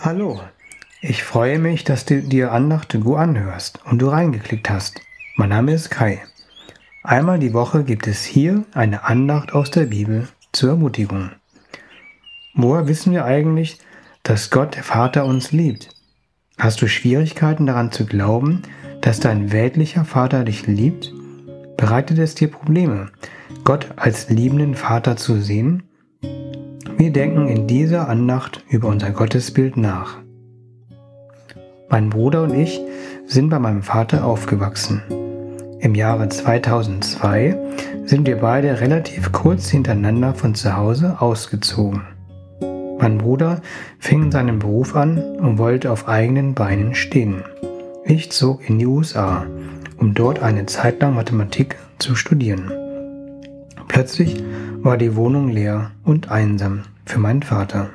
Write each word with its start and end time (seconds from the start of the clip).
Hallo, 0.00 0.40
ich 1.00 1.22
freue 1.22 1.58
mich, 1.58 1.84
dass 1.84 2.04
du 2.04 2.20
dir 2.20 2.52
Andacht 2.52 2.98
Go 3.00 3.14
anhörst 3.14 3.80
und 3.86 4.00
du 4.00 4.08
reingeklickt 4.08 4.68
hast. 4.68 5.00
Mein 5.36 5.48
Name 5.48 5.72
ist 5.72 5.88
Kai. 5.88 6.20
Einmal 7.02 7.38
die 7.38 7.54
Woche 7.54 7.84
gibt 7.84 8.06
es 8.06 8.22
hier 8.22 8.64
eine 8.74 9.04
Andacht 9.04 9.54
aus 9.54 9.70
der 9.70 9.86
Bibel 9.86 10.28
zur 10.52 10.70
Ermutigung. 10.70 11.30
Woher 12.54 12.86
wissen 12.86 13.12
wir 13.12 13.24
eigentlich, 13.24 13.78
dass 14.24 14.50
Gott, 14.50 14.74
der 14.74 14.82
Vater, 14.82 15.24
uns 15.24 15.52
liebt? 15.52 15.88
Hast 16.58 16.82
du 16.82 16.88
Schwierigkeiten 16.88 17.64
daran 17.64 17.90
zu 17.90 18.04
glauben, 18.04 18.62
dass 19.00 19.20
dein 19.20 19.52
weltlicher 19.52 20.04
Vater 20.04 20.44
dich 20.44 20.66
liebt? 20.66 21.12
Bereitet 21.78 22.18
es 22.18 22.34
dir 22.34 22.48
Probleme, 22.48 23.10
Gott 23.62 23.88
als 23.96 24.28
liebenden 24.28 24.74
Vater 24.74 25.16
zu 25.16 25.40
sehen? 25.40 25.84
Denken 27.14 27.46
in 27.46 27.68
dieser 27.68 28.08
Andacht 28.08 28.64
über 28.68 28.88
unser 28.88 29.12
Gottesbild 29.12 29.76
nach. 29.76 30.16
Mein 31.88 32.10
Bruder 32.10 32.42
und 32.42 32.54
ich 32.54 32.80
sind 33.24 33.50
bei 33.50 33.60
meinem 33.60 33.84
Vater 33.84 34.24
aufgewachsen. 34.24 35.00
Im 35.78 35.94
Jahre 35.94 36.28
2002 36.28 37.56
sind 38.04 38.26
wir 38.26 38.38
beide 38.38 38.80
relativ 38.80 39.30
kurz 39.30 39.70
hintereinander 39.70 40.34
von 40.34 40.56
zu 40.56 40.76
Hause 40.76 41.20
ausgezogen. 41.20 42.02
Mein 42.98 43.18
Bruder 43.18 43.62
fing 44.00 44.32
seinen 44.32 44.58
Beruf 44.58 44.96
an 44.96 45.18
und 45.38 45.58
wollte 45.58 45.92
auf 45.92 46.08
eigenen 46.08 46.54
Beinen 46.54 46.96
stehen. 46.96 47.44
Ich 48.04 48.32
zog 48.32 48.68
in 48.68 48.80
die 48.80 48.86
USA, 48.86 49.46
um 49.98 50.14
dort 50.14 50.42
eine 50.42 50.66
Zeit 50.66 51.00
lang 51.00 51.14
Mathematik 51.14 51.76
zu 52.00 52.16
studieren. 52.16 52.72
Plötzlich 53.86 54.42
war 54.82 54.96
die 54.96 55.14
Wohnung 55.14 55.48
leer 55.48 55.92
und 56.02 56.28
einsam 56.28 56.82
für 57.04 57.18
meinen 57.18 57.42
Vater. 57.42 57.90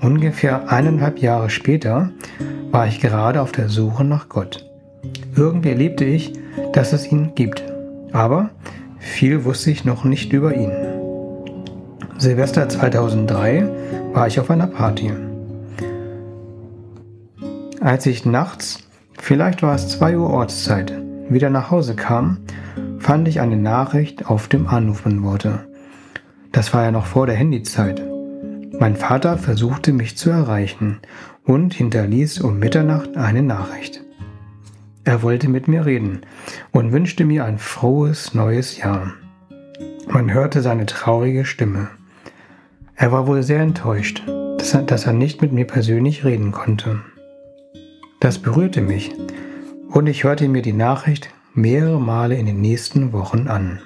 Ungefähr 0.00 0.70
eineinhalb 0.70 1.18
Jahre 1.18 1.50
später 1.50 2.10
war 2.70 2.86
ich 2.86 3.00
gerade 3.00 3.42
auf 3.42 3.52
der 3.52 3.68
Suche 3.68 4.04
nach 4.04 4.28
Gott. 4.28 4.64
Irgendwie 5.36 5.70
erlebte 5.70 6.04
ich, 6.04 6.32
dass 6.72 6.92
es 6.92 7.10
ihn 7.10 7.34
gibt. 7.34 7.62
Aber 8.12 8.50
viel 8.98 9.44
wusste 9.44 9.70
ich 9.70 9.84
noch 9.84 10.04
nicht 10.04 10.32
über 10.32 10.54
ihn. 10.54 10.72
Silvester 12.18 12.68
2003 12.68 13.68
war 14.12 14.26
ich 14.26 14.40
auf 14.40 14.50
einer 14.50 14.66
Party. 14.66 15.12
Als 17.80 18.04
ich 18.06 18.26
nachts, 18.26 18.80
vielleicht 19.18 19.62
war 19.62 19.74
es 19.74 19.88
2 19.88 20.18
Uhr 20.18 20.28
Ortszeit, 20.28 20.92
wieder 21.30 21.48
nach 21.48 21.70
Hause 21.70 21.94
kam, 21.94 22.38
fand 22.98 23.26
ich 23.28 23.40
eine 23.40 23.56
Nachricht 23.56 24.26
auf 24.26 24.48
dem 24.48 24.66
Anrufbeantworter. 24.66 25.64
Das 26.52 26.74
war 26.74 26.84
ja 26.84 26.90
noch 26.90 27.06
vor 27.06 27.26
der 27.26 27.36
Handyzeit. 27.36 28.02
Mein 28.78 28.96
Vater 28.96 29.38
versuchte 29.38 29.92
mich 29.92 30.16
zu 30.16 30.30
erreichen 30.30 31.00
und 31.44 31.74
hinterließ 31.74 32.40
um 32.40 32.58
Mitternacht 32.58 33.16
eine 33.16 33.42
Nachricht. 33.42 34.02
Er 35.04 35.22
wollte 35.22 35.48
mit 35.48 35.68
mir 35.68 35.86
reden 35.86 36.22
und 36.72 36.92
wünschte 36.92 37.24
mir 37.24 37.44
ein 37.44 37.58
frohes 37.58 38.34
neues 38.34 38.78
Jahr. 38.78 39.12
Man 40.08 40.32
hörte 40.32 40.60
seine 40.60 40.86
traurige 40.86 41.44
Stimme. 41.44 41.88
Er 42.96 43.12
war 43.12 43.26
wohl 43.26 43.42
sehr 43.42 43.60
enttäuscht, 43.60 44.22
dass 44.58 44.74
er, 44.74 44.82
dass 44.82 45.06
er 45.06 45.12
nicht 45.12 45.42
mit 45.42 45.52
mir 45.52 45.66
persönlich 45.66 46.24
reden 46.24 46.52
konnte. 46.52 47.00
Das 48.18 48.38
berührte 48.38 48.82
mich 48.82 49.12
und 49.88 50.06
ich 50.06 50.24
hörte 50.24 50.48
mir 50.48 50.62
die 50.62 50.72
Nachricht 50.72 51.30
mehrere 51.54 52.00
Male 52.00 52.34
in 52.34 52.46
den 52.46 52.60
nächsten 52.60 53.12
Wochen 53.12 53.48
an. 53.48 53.80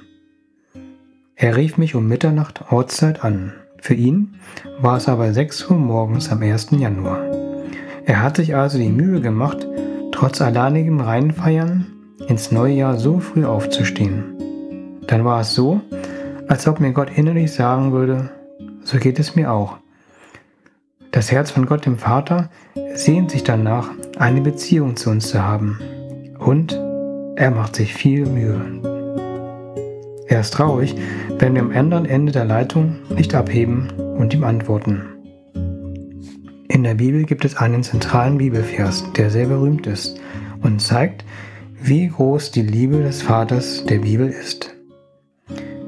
Er 1.37 1.57
rief 1.57 1.79
mich 1.79 1.97
um 1.97 2.07
Mitternacht 2.07 2.71
Ortszeit 2.71 3.25
an. 3.25 3.53
Für 3.79 3.95
ihn 3.95 4.37
war 4.81 4.97
es 4.97 5.09
aber 5.09 5.33
6 5.33 5.69
Uhr 5.69 5.77
morgens 5.77 6.31
am 6.31 6.41
1. 6.43 6.69
Januar. 6.71 7.25
Er 8.05 8.23
hat 8.23 8.37
sich 8.37 8.55
also 8.55 8.79
die 8.79 8.89
Mühe 8.89 9.21
gemacht, 9.21 9.67
trotz 10.13 10.41
alleinigem 10.41 11.01
Reinfeiern 11.01 11.87
ins 12.29 12.53
neue 12.53 12.75
Jahr 12.75 12.99
so 12.99 13.19
früh 13.19 13.45
aufzustehen. 13.45 15.03
Dann 15.09 15.25
war 15.25 15.41
es 15.41 15.55
so, 15.55 15.81
als 16.47 16.69
ob 16.69 16.79
mir 16.79 16.93
Gott 16.93 17.11
innerlich 17.17 17.53
sagen 17.53 17.91
würde, 17.91 18.31
so 18.85 18.99
geht 18.99 19.19
es 19.19 19.35
mir 19.35 19.51
auch. 19.51 19.79
Das 21.11 21.33
Herz 21.33 21.51
von 21.51 21.67
Gott 21.67 21.85
dem 21.85 21.99
Vater 21.99 22.49
sehnt 22.95 23.33
sich 23.33 23.43
danach, 23.43 23.91
eine 24.19 24.41
Beziehung 24.41 24.95
zu 24.95 25.11
uns 25.11 25.29
zu 25.31 25.43
haben. 25.43 25.81
Und 26.39 26.81
er 27.35 27.51
macht 27.51 27.75
sich 27.75 27.93
viel 27.93 28.25
Mühe. 28.27 28.94
Er 30.27 30.41
ist 30.41 30.55
traurig, 30.55 30.95
wenn 31.39 31.55
wir 31.55 31.63
am 31.63 31.71
anderen 31.73 32.07
Ende 32.07 32.33
der 32.33 32.47
Leitung 32.47 32.97
nicht 33.15 33.35
abheben 33.35 33.91
und 34.17 34.33
ihm 34.33 34.45
antworten. 34.45 35.03
In 36.69 36.83
der 36.83 36.95
Bibel 36.95 37.25
gibt 37.25 37.45
es 37.45 37.57
einen 37.57 37.83
zentralen 37.83 38.39
Bibelvers, 38.39 39.05
der 39.17 39.31
sehr 39.31 39.47
berühmt 39.47 39.87
ist 39.87 40.19
und 40.63 40.81
zeigt, 40.81 41.25
wie 41.81 42.09
groß 42.09 42.53
die 42.53 42.63
Liebe 42.63 43.03
des 43.03 43.21
Vaters 43.21 43.85
der 43.85 43.99
Bibel 43.99 44.29
ist. 44.29 44.75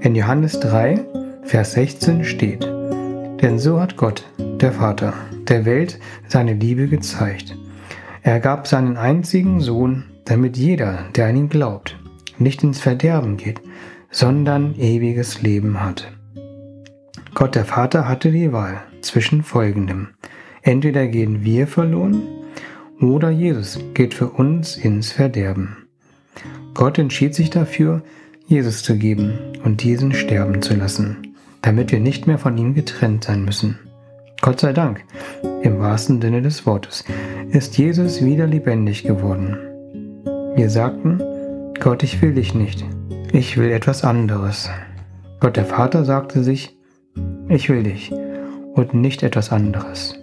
In 0.00 0.14
Johannes 0.14 0.60
3, 0.60 1.00
Vers 1.42 1.72
16 1.72 2.24
steht, 2.24 2.64
Denn 3.40 3.58
so 3.58 3.80
hat 3.80 3.96
Gott, 3.96 4.24
der 4.38 4.72
Vater, 4.72 5.14
der 5.48 5.64
Welt 5.64 5.98
seine 6.28 6.52
Liebe 6.52 6.88
gezeigt. 6.88 7.56
Er 8.22 8.40
gab 8.40 8.66
seinen 8.66 8.98
einzigen 8.98 9.60
Sohn, 9.60 10.04
damit 10.26 10.58
jeder, 10.58 11.06
der 11.14 11.28
an 11.28 11.36
ihn 11.36 11.48
glaubt, 11.48 11.98
nicht 12.38 12.62
ins 12.62 12.80
Verderben 12.80 13.38
geht, 13.38 13.60
sondern 14.16 14.74
ewiges 14.78 15.42
Leben 15.42 15.82
hat. 15.82 16.10
Gott 17.34 17.54
der 17.54 17.66
Vater 17.66 18.08
hatte 18.08 18.32
die 18.32 18.50
Wahl 18.50 18.82
zwischen 19.02 19.42
folgendem. 19.42 20.08
Entweder 20.62 21.06
gehen 21.06 21.44
wir 21.44 21.66
verloren 21.66 22.22
oder 22.98 23.28
Jesus 23.28 23.78
geht 23.92 24.14
für 24.14 24.30
uns 24.30 24.78
ins 24.78 25.12
Verderben. 25.12 25.76
Gott 26.72 26.98
entschied 26.98 27.34
sich 27.34 27.50
dafür, 27.50 28.02
Jesus 28.46 28.82
zu 28.82 28.96
geben 28.96 29.34
und 29.64 29.82
diesen 29.82 30.14
sterben 30.14 30.62
zu 30.62 30.74
lassen, 30.76 31.34
damit 31.60 31.92
wir 31.92 32.00
nicht 32.00 32.26
mehr 32.26 32.38
von 32.38 32.56
ihm 32.56 32.72
getrennt 32.72 33.24
sein 33.24 33.44
müssen. 33.44 33.78
Gott 34.40 34.60
sei 34.60 34.72
Dank, 34.72 35.04
im 35.62 35.78
wahrsten 35.78 36.22
Sinne 36.22 36.40
des 36.40 36.64
Wortes, 36.64 37.04
ist 37.50 37.76
Jesus 37.76 38.24
wieder 38.24 38.46
lebendig 38.46 39.02
geworden. 39.02 39.58
Wir 40.54 40.70
sagten, 40.70 41.20
Gott, 41.80 42.02
ich 42.02 42.22
will 42.22 42.32
dich 42.32 42.54
nicht, 42.54 42.82
ich 43.32 43.56
will 43.56 43.70
etwas 43.70 44.04
anderes. 44.04 44.70
Gott 45.40 45.56
der 45.56 45.64
Vater 45.64 46.04
sagte 46.04 46.42
sich, 46.42 46.76
ich 47.48 47.68
will 47.68 47.82
dich 47.82 48.12
und 48.74 48.94
nicht 48.94 49.22
etwas 49.22 49.52
anderes. 49.52 50.18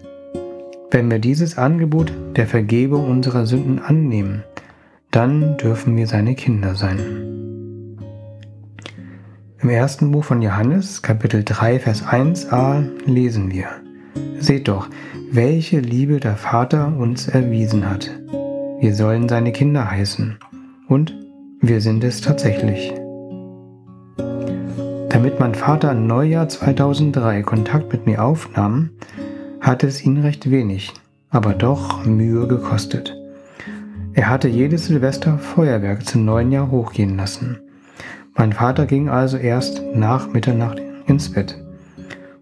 Wenn 0.92 1.10
wir 1.10 1.20
dieses 1.20 1.58
Angebot 1.58 2.14
der 2.36 2.48
Vergebung 2.48 3.10
unserer 3.10 3.46
Sünden 3.46 3.80
annehmen, 3.80 4.44
dann 5.12 5.58
dürfen 5.58 5.96
wir 5.96 6.08
seine 6.08 6.36
Kinder 6.36 6.76
sein. 6.76 7.00
Im 9.62 9.70
ersten 9.70 10.12
Buch 10.12 10.26
von 10.26 10.42
Johannes, 10.42 11.02
Kapitel 11.02 11.44
3, 11.44 11.80
Vers 11.80 12.04
1a, 12.04 12.84
lesen 13.06 13.50
wir, 13.52 13.68
Seht 14.38 14.68
doch, 14.68 14.90
welche 15.32 15.80
Liebe 15.80 16.20
der 16.20 16.36
Vater 16.36 16.96
uns 16.98 17.28
erwiesen 17.28 17.90
hat. 17.90 18.12
Wir 18.82 18.94
sollen 18.94 19.30
seine 19.30 19.52
Kinder 19.52 19.90
heißen. 19.90 20.38
Und 20.90 21.23
wir 21.66 21.80
sind 21.80 22.04
es 22.04 22.20
tatsächlich. 22.20 22.94
Damit 24.18 25.40
mein 25.40 25.56
Vater 25.56 25.94
im 25.94 26.08
Neujahr 26.08 26.50
2003 26.50 27.42
Kontakt 27.44 27.94
mit 27.94 28.06
mir 28.06 28.22
aufnahm, 28.22 28.90
hatte 29.62 29.88
es 29.88 30.04
ihn 30.04 30.18
recht 30.18 30.52
wenig, 30.52 30.92
aber 31.30 31.54
doch 31.54 32.04
Mühe 32.04 32.50
gekostet. 32.50 33.16
Er 34.12 34.30
hatte 34.30 34.50
jedes 34.50 34.88
Silvester 34.88 35.38
Feuerwerk 35.38 36.06
zum 36.06 36.26
neuen 36.26 36.52
Jahr 36.52 36.70
hochgehen 36.70 37.16
lassen. 37.16 37.62
Mein 38.36 38.52
Vater 38.52 38.86
ging 38.86 39.08
also 39.08 39.38
erst 39.38 39.82
nach 39.96 40.34
Mitternacht 40.34 40.82
ins 41.08 41.32
Bett. 41.32 41.58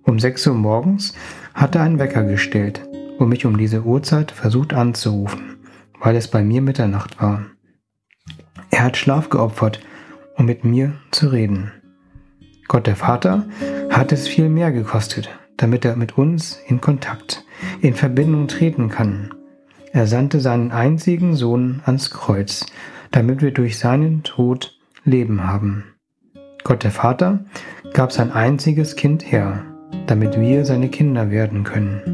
Um 0.01 0.17
6 0.17 0.47
Uhr 0.47 0.55
morgens 0.55 1.13
hatte 1.53 1.77
er 1.77 1.85
einen 1.85 1.99
Wecker 1.99 2.23
gestellt 2.23 2.81
und 3.19 3.29
mich 3.29 3.45
um 3.45 3.55
diese 3.55 3.83
Uhrzeit 3.83 4.31
versucht 4.31 4.73
anzurufen, 4.73 5.57
weil 5.99 6.15
es 6.15 6.27
bei 6.27 6.43
mir 6.43 6.63
Mitternacht 6.63 7.21
war. 7.21 7.45
Er 8.71 8.85
hat 8.85 8.97
Schlaf 8.97 9.29
geopfert, 9.29 9.79
um 10.35 10.45
mit 10.45 10.63
mir 10.63 10.93
zu 11.11 11.27
reden. 11.27 11.71
Gott 12.67 12.87
der 12.87 12.95
Vater 12.95 13.45
hat 13.89 14.11
es 14.11 14.27
viel 14.27 14.49
mehr 14.49 14.71
gekostet, 14.71 15.29
damit 15.57 15.85
er 15.85 15.95
mit 15.97 16.17
uns 16.17 16.59
in 16.67 16.81
Kontakt, 16.81 17.43
in 17.81 17.93
Verbindung 17.93 18.47
treten 18.47 18.89
kann. 18.89 19.33
Er 19.91 20.07
sandte 20.07 20.39
seinen 20.39 20.71
einzigen 20.71 21.35
Sohn 21.35 21.81
ans 21.85 22.11
Kreuz, 22.11 22.65
damit 23.11 23.41
wir 23.41 23.51
durch 23.51 23.77
seinen 23.77 24.23
Tod 24.23 24.79
Leben 25.03 25.43
haben. 25.45 25.83
Gott 26.63 26.83
der 26.83 26.91
Vater 26.91 27.43
gab 27.93 28.11
sein 28.11 28.31
einziges 28.31 28.95
Kind 28.95 29.29
her, 29.29 29.65
damit 30.07 30.39
wir 30.39 30.63
seine 30.63 30.89
Kinder 30.89 31.29
werden 31.29 31.63
können. 31.63 32.10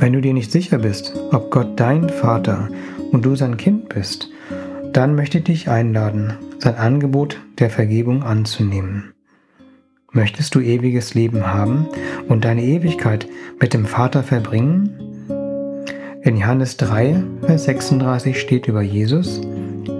Wenn 0.00 0.14
du 0.14 0.22
dir 0.22 0.32
nicht 0.32 0.50
sicher 0.50 0.78
bist, 0.78 1.12
ob 1.30 1.50
Gott 1.50 1.78
dein 1.78 2.08
Vater 2.08 2.70
und 3.12 3.26
du 3.26 3.36
sein 3.36 3.58
Kind 3.58 3.90
bist, 3.90 4.30
dann 4.94 5.14
möchte 5.14 5.38
ich 5.38 5.44
dich 5.44 5.68
einladen, 5.68 6.38
sein 6.58 6.76
Angebot 6.76 7.38
der 7.58 7.68
Vergebung 7.68 8.22
anzunehmen. 8.22 9.12
Möchtest 10.10 10.54
du 10.54 10.60
ewiges 10.60 11.12
Leben 11.12 11.46
haben 11.46 11.86
und 12.28 12.46
deine 12.46 12.62
Ewigkeit 12.62 13.28
mit 13.60 13.74
dem 13.74 13.84
Vater 13.84 14.22
verbringen? 14.22 14.88
In 16.22 16.38
Johannes 16.38 16.78
3, 16.78 17.22
Vers 17.42 17.64
36 17.64 18.40
steht 18.40 18.68
über 18.68 18.80
Jesus, 18.80 19.42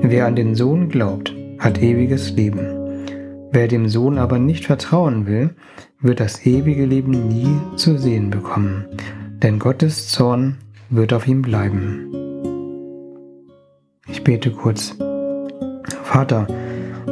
wer 0.00 0.24
an 0.24 0.34
den 0.34 0.54
Sohn 0.54 0.88
glaubt, 0.88 1.34
hat 1.58 1.82
ewiges 1.82 2.30
Leben. 2.30 3.06
Wer 3.52 3.68
dem 3.68 3.86
Sohn 3.86 4.16
aber 4.16 4.38
nicht 4.38 4.64
vertrauen 4.64 5.26
will, 5.26 5.50
wird 6.00 6.20
das 6.20 6.46
ewige 6.46 6.86
Leben 6.86 7.28
nie 7.28 7.54
zu 7.76 7.98
sehen 7.98 8.30
bekommen, 8.30 8.86
denn 9.42 9.58
Gottes 9.58 10.08
Zorn 10.08 10.58
wird 10.90 11.12
auf 11.12 11.26
ihm 11.26 11.42
bleiben. 11.42 12.12
Ich 14.08 14.22
bete 14.24 14.50
kurz. 14.50 14.96
Vater, 16.02 16.46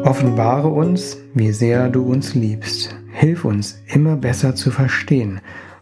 offenbare 0.04 0.68
uns, 0.68 1.18
wie 1.34 1.52
sehr 1.52 1.88
du 1.88 2.02
uns 2.02 2.34
liebst. 2.34 2.94
Hilf 3.12 3.44
uns 3.44 3.82
immer 3.86 4.16
besser 4.16 4.54
zu 4.54 4.70
verstehen, 4.70 5.40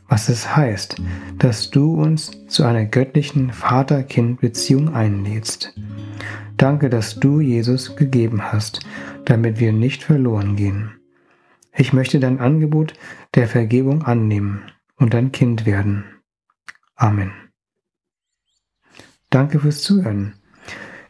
was 0.08 0.28
es 0.28 0.56
heißt, 0.56 0.96
dass 1.38 1.70
du 1.70 1.94
uns 1.94 2.30
zu 2.46 2.64
einer 2.64 2.84
göttlichen 2.84 3.50
Vater-Kind-Beziehung 3.50 4.94
einlädst. 4.94 5.74
Danke, 6.56 6.88
dass 6.88 7.18
du 7.18 7.40
Jesus 7.40 7.96
gegeben 7.96 8.52
hast, 8.52 8.80
damit 9.24 9.58
wir 9.58 9.72
nicht 9.72 10.04
verloren 10.04 10.56
gehen. 10.56 10.92
Ich 11.74 11.92
möchte 11.92 12.20
dein 12.20 12.40
Angebot 12.40 12.94
der 13.34 13.48
Vergebung 13.48 14.02
annehmen 14.02 14.62
und 14.96 15.12
dein 15.12 15.32
Kind 15.32 15.66
werden. 15.66 16.04
Amen. 16.96 17.32
Danke 19.30 19.60
fürs 19.60 19.82
Zuhören. 19.82 20.34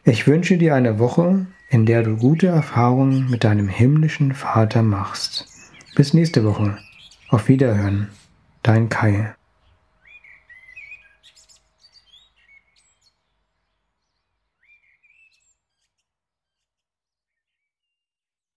Ich 0.03 0.27
wünsche 0.27 0.57
dir 0.57 0.75
eine 0.75 0.99
Woche, 0.99 1.47
in 1.69 1.85
der 1.85 2.03
du 2.03 2.17
gute 2.17 2.47
Erfahrungen 2.47 3.29
mit 3.29 3.43
deinem 3.43 3.67
himmlischen 3.67 4.33
Vater 4.33 4.83
machst. 4.83 5.47
Bis 5.95 6.13
nächste 6.13 6.43
Woche. 6.43 6.77
Auf 7.29 7.47
Wiederhören. 7.47 8.09
Dein 8.63 8.89
Kai. 8.89 9.33